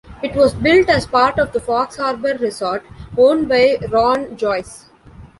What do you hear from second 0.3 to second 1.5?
was built as part